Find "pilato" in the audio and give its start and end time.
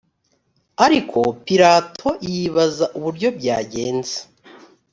1.45-2.09